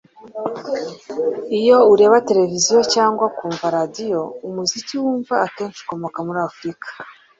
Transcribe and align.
Iyo 1.59 1.77
ureba 1.93 2.25
televiziyo 2.29 2.79
cyangwa 2.93 3.23
ukumva 3.31 3.65
radio, 3.77 4.19
umuziki 4.47 4.93
wumva 5.03 5.33
akenshi 5.45 5.79
ukomoka 5.83 6.19
muri 6.27 6.39
Afrika 6.49 6.87